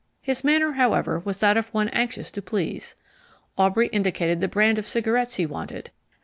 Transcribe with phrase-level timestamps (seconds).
[0.23, 2.95] His manner, however, was that of one anxious to please.
[3.55, 5.91] Aubrey indicated the brand of cigarettes he wanted.